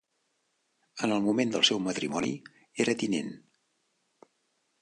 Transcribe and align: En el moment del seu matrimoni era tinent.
En 1.07 1.13
el 1.17 1.21
moment 1.25 1.53
del 1.55 1.67
seu 1.69 1.83
matrimoni 1.89 2.33
era 2.87 2.99
tinent. 3.05 3.33